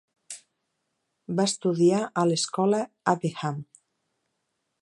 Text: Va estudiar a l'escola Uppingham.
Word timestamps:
Va 1.41 1.45
estudiar 1.51 2.01
a 2.21 2.25
l'escola 2.31 2.83
Uppingham. 3.15 3.63